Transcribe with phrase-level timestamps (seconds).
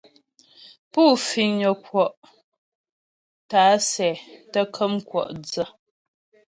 [0.91, 2.15] Pú fiŋnyə kwɔ'
[3.49, 4.09] tǎ'a sɛ
[4.51, 5.63] tə́ kəm kwɔ' dsə.